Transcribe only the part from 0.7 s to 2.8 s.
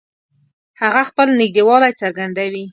هغه خپل نږدېوالی څرګندوي